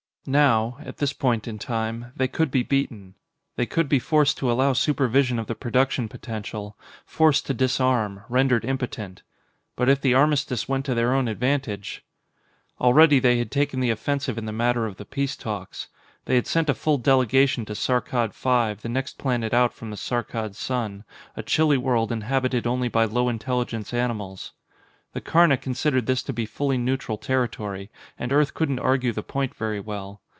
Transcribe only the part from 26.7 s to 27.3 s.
neutral